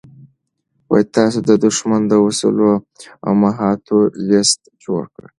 تاسو 1.15 1.39
د 1.49 1.51
دښمن 1.65 2.01
د 2.07 2.13
وسلو 2.25 2.71
او 3.25 3.31
مهماتو 3.43 3.97
لېست 4.29 4.61
جوړ 4.83 5.03
کړئ. 5.13 5.29